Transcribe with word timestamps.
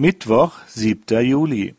Mittwoch, 0.00 0.52
7. 0.66 1.20
Juli. 1.20 1.74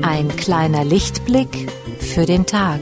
Ein 0.00 0.28
kleiner 0.38 0.86
Lichtblick 0.86 1.70
für 1.98 2.24
den 2.24 2.46
Tag. 2.46 2.80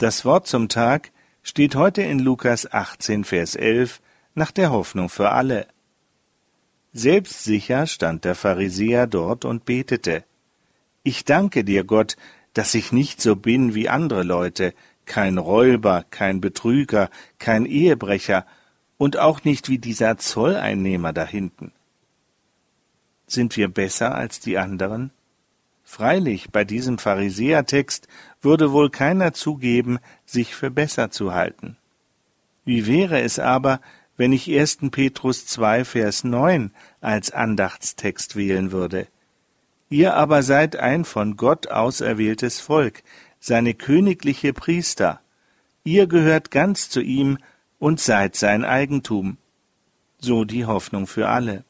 Das 0.00 0.24
Wort 0.24 0.46
zum 0.46 0.70
Tag 0.70 1.12
steht 1.42 1.74
heute 1.74 2.00
in 2.00 2.20
Lukas 2.20 2.72
18, 2.72 3.22
Vers 3.24 3.54
11 3.54 4.00
nach 4.34 4.50
der 4.50 4.70
Hoffnung 4.70 5.10
für 5.10 5.28
alle. 5.28 5.66
Selbstsicher 6.94 7.86
stand 7.86 8.24
der 8.24 8.34
Pharisäer 8.34 9.06
dort 9.06 9.44
und 9.44 9.66
betete. 9.66 10.24
Ich 11.02 11.26
danke 11.26 11.64
dir, 11.64 11.84
Gott, 11.84 12.16
dass 12.54 12.72
ich 12.74 12.92
nicht 12.92 13.20
so 13.20 13.36
bin 13.36 13.74
wie 13.74 13.90
andere 13.90 14.22
Leute, 14.22 14.72
kein 15.04 15.36
Räuber, 15.36 16.06
kein 16.08 16.40
Betrüger, 16.40 17.10
kein 17.38 17.66
Ehebrecher 17.66 18.46
und 18.96 19.18
auch 19.18 19.44
nicht 19.44 19.68
wie 19.68 19.78
dieser 19.78 20.16
Zolleinnehmer 20.16 21.12
da 21.12 21.26
hinten. 21.26 21.72
Sind 23.26 23.54
wir 23.58 23.68
besser 23.68 24.14
als 24.14 24.40
die 24.40 24.56
anderen? 24.56 25.12
Freilich, 25.90 26.50
bei 26.52 26.62
diesem 26.62 26.98
Pharisäertext 26.98 28.06
würde 28.40 28.70
wohl 28.70 28.90
keiner 28.90 29.32
zugeben, 29.32 29.98
sich 30.24 30.54
für 30.54 30.70
besser 30.70 31.10
zu 31.10 31.34
halten. 31.34 31.78
Wie 32.64 32.86
wäre 32.86 33.20
es 33.20 33.40
aber, 33.40 33.80
wenn 34.16 34.32
ich 34.32 34.48
1. 34.48 34.78
Petrus 34.92 35.46
2, 35.46 35.84
Vers 35.84 36.22
9 36.22 36.70
als 37.00 37.32
Andachtstext 37.32 38.36
wählen 38.36 38.70
würde? 38.70 39.08
Ihr 39.88 40.14
aber 40.14 40.44
seid 40.44 40.76
ein 40.76 41.04
von 41.04 41.36
Gott 41.36 41.66
auserwähltes 41.66 42.60
Volk, 42.60 43.02
seine 43.40 43.74
königliche 43.74 44.52
Priester. 44.52 45.20
Ihr 45.82 46.06
gehört 46.06 46.52
ganz 46.52 46.88
zu 46.88 47.00
ihm 47.00 47.36
und 47.80 47.98
seid 47.98 48.36
sein 48.36 48.64
Eigentum. 48.64 49.38
So 50.20 50.44
die 50.44 50.66
Hoffnung 50.66 51.08
für 51.08 51.28
alle 51.28 51.64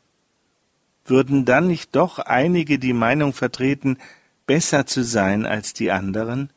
würden 1.04 1.44
dann 1.44 1.66
nicht 1.66 1.96
doch 1.96 2.18
einige 2.18 2.78
die 2.78 2.92
Meinung 2.92 3.32
vertreten, 3.32 3.98
besser 4.46 4.86
zu 4.86 5.02
sein 5.02 5.46
als 5.46 5.72
die 5.72 5.90
anderen? 5.90 6.50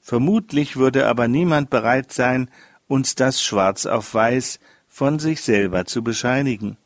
Vermutlich 0.00 0.76
würde 0.76 1.06
aber 1.06 1.28
niemand 1.28 1.70
bereit 1.70 2.12
sein, 2.12 2.50
uns 2.88 3.14
das 3.14 3.42
schwarz 3.42 3.86
auf 3.86 4.14
weiß 4.14 4.60
von 4.88 5.18
sich 5.18 5.42
selber 5.42 5.84
zu 5.84 6.02
bescheinigen. 6.02 6.76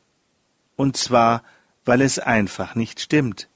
Und 0.77 0.97
zwar, 0.97 1.43
weil 1.85 2.01
es 2.01 2.19
einfach 2.19 2.75
nicht 2.75 3.01
stimmt. 3.01 3.49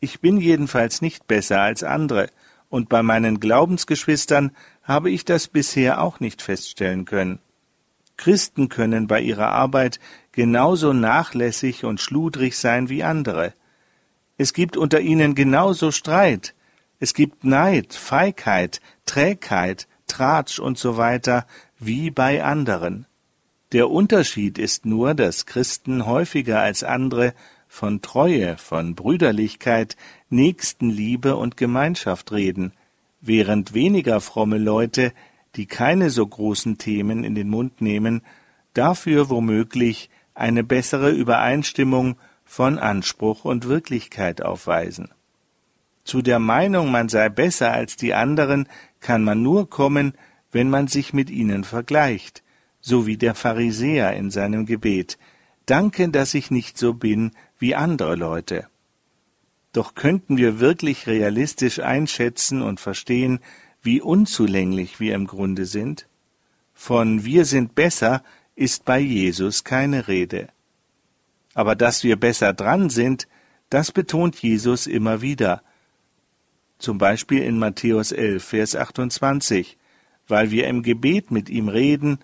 Ich 0.00 0.20
bin 0.20 0.36
jedenfalls 0.36 1.00
nicht 1.00 1.26
besser 1.26 1.60
als 1.60 1.82
andere, 1.82 2.28
und 2.68 2.88
bei 2.88 3.02
meinen 3.02 3.40
Glaubensgeschwistern 3.40 4.50
habe 4.82 5.10
ich 5.10 5.24
das 5.24 5.48
bisher 5.48 6.02
auch 6.02 6.20
nicht 6.20 6.42
feststellen 6.42 7.04
können. 7.04 7.38
Christen 8.16 8.68
können 8.68 9.06
bei 9.06 9.20
ihrer 9.20 9.48
Arbeit 9.48 10.00
genauso 10.32 10.92
nachlässig 10.92 11.84
und 11.84 12.00
schludrig 12.00 12.56
sein 12.56 12.88
wie 12.88 13.02
andere. 13.02 13.54
Es 14.36 14.52
gibt 14.52 14.76
unter 14.76 15.00
ihnen 15.00 15.34
genauso 15.34 15.90
Streit. 15.90 16.54
Es 16.98 17.14
gibt 17.14 17.44
Neid, 17.44 17.94
Feigheit, 17.94 18.80
Trägheit, 19.04 19.88
Tratsch 20.06 20.58
und 20.58 20.78
so 20.78 20.96
weiter 20.96 21.46
wie 21.78 22.10
bei 22.10 22.42
anderen. 22.42 23.06
Der 23.72 23.90
Unterschied 23.90 24.58
ist 24.58 24.86
nur, 24.86 25.14
dass 25.14 25.46
Christen 25.46 26.06
häufiger 26.06 26.60
als 26.60 26.84
andere 26.84 27.34
von 27.66 28.02
Treue, 28.02 28.56
von 28.56 28.94
Brüderlichkeit, 28.94 29.96
Nächstenliebe 30.28 31.34
und 31.34 31.56
Gemeinschaft 31.56 32.30
reden, 32.30 32.72
während 33.20 33.74
weniger 33.74 34.20
fromme 34.20 34.58
Leute, 34.58 35.12
die 35.56 35.66
keine 35.66 36.10
so 36.10 36.26
großen 36.26 36.78
Themen 36.78 37.24
in 37.24 37.34
den 37.34 37.48
Mund 37.48 37.80
nehmen, 37.80 38.22
dafür 38.74 39.30
womöglich 39.30 40.10
eine 40.34 40.64
bessere 40.64 41.10
Übereinstimmung 41.10 42.16
von 42.44 42.78
Anspruch 42.78 43.44
und 43.44 43.68
Wirklichkeit 43.68 44.42
aufweisen. 44.42 45.08
Zu 46.04 46.20
der 46.20 46.38
Meinung, 46.38 46.90
man 46.90 47.08
sei 47.08 47.28
besser 47.28 47.72
als 47.72 47.96
die 47.96 48.14
anderen, 48.14 48.68
kann 49.00 49.24
man 49.24 49.42
nur 49.42 49.70
kommen, 49.70 50.12
wenn 50.52 50.68
man 50.68 50.86
sich 50.86 51.12
mit 51.12 51.30
ihnen 51.30 51.64
vergleicht, 51.64 52.42
so 52.80 53.06
wie 53.06 53.16
der 53.16 53.34
Pharisäer 53.34 54.12
in 54.12 54.30
seinem 54.30 54.66
Gebet. 54.66 55.18
Danke, 55.66 56.08
dass 56.10 56.34
ich 56.34 56.50
nicht 56.50 56.76
so 56.76 56.92
bin 56.92 57.30
wie 57.58 57.74
andere 57.74 58.16
Leute. 58.16 58.66
Doch 59.72 59.94
könnten 59.94 60.36
wir 60.36 60.60
wirklich 60.60 61.06
realistisch 61.06 61.80
einschätzen 61.80 62.62
und 62.62 62.80
verstehen, 62.80 63.40
wie 63.84 64.00
unzulänglich 64.00 64.98
wir 64.98 65.14
im 65.14 65.26
Grunde 65.26 65.66
sind? 65.66 66.08
Von 66.72 67.24
wir 67.24 67.44
sind 67.44 67.74
besser 67.74 68.24
ist 68.56 68.84
bei 68.84 68.98
Jesus 68.98 69.62
keine 69.62 70.08
Rede. 70.08 70.48
Aber 71.54 71.76
dass 71.76 72.02
wir 72.02 72.16
besser 72.16 72.52
dran 72.52 72.90
sind, 72.90 73.28
das 73.70 73.92
betont 73.92 74.36
Jesus 74.36 74.86
immer 74.86 75.20
wieder. 75.20 75.62
Zum 76.78 76.98
Beispiel 76.98 77.42
in 77.42 77.58
Matthäus 77.58 78.10
11, 78.10 78.42
Vers 78.44 78.76
28, 78.76 79.76
weil 80.28 80.50
wir 80.50 80.66
im 80.66 80.82
Gebet 80.82 81.30
mit 81.30 81.48
ihm 81.48 81.68
reden 81.68 82.18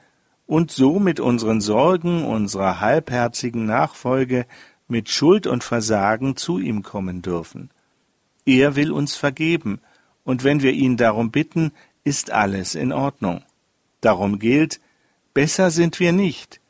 und 0.47 0.71
so 0.71 0.99
mit 0.99 1.21
unseren 1.21 1.61
Sorgen, 1.61 2.25
unserer 2.25 2.81
halbherzigen 2.81 3.67
Nachfolge, 3.67 4.47
mit 4.89 5.09
Schuld 5.09 5.47
und 5.47 5.63
Versagen 5.63 6.37
zu 6.37 6.59
ihm 6.59 6.83
kommen 6.83 7.23
dürfen. 7.23 7.71
Er 8.45 8.75
will 8.75 8.91
uns 8.91 9.15
vergeben, 9.15 9.81
und 10.31 10.45
wenn 10.45 10.63
wir 10.63 10.71
ihn 10.71 10.97
darum 10.97 11.33
bitten, 11.33 11.73
ist 12.05 12.31
alles 12.31 12.77
in 12.77 12.93
Ordnung. 12.93 13.43
Darum 14.01 14.39
gilt, 14.39 14.81
besser 15.35 15.73
sind 15.73 15.99
wir 15.99 16.13
nicht, 16.13 16.61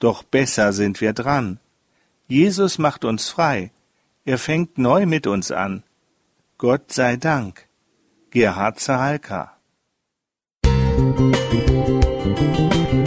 doch 0.00 0.24
besser 0.24 0.72
sind 0.72 1.00
wir 1.00 1.12
dran. 1.12 1.60
Jesus 2.26 2.78
macht 2.78 3.04
uns 3.04 3.28
frei, 3.28 3.70
er 4.24 4.38
fängt 4.38 4.76
neu 4.76 5.06
mit 5.06 5.28
uns 5.28 5.52
an. 5.52 5.84
Gott 6.58 6.92
sei 6.92 7.16
Dank. 7.16 7.68
Gerhard 8.30 8.80
Zahalka 8.80 9.56
Musik 12.26 13.05